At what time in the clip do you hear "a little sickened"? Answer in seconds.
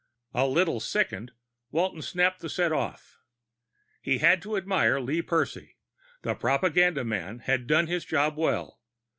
0.33-1.31